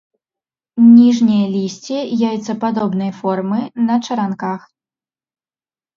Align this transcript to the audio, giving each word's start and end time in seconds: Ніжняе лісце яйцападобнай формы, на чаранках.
Ніжняе 0.93 1.41
лісце 1.55 1.99
яйцападобнай 2.29 3.11
формы, 3.21 3.59
на 3.87 3.95
чаранках. 4.05 4.61